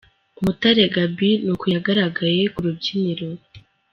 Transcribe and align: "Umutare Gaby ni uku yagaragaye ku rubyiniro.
"Umutare 0.39 0.81
Gaby 0.93 1.31
ni 1.43 1.49
uku 1.53 1.65
yagaragaye 1.73 2.43
ku 2.53 2.59
rubyiniro. 2.65 3.29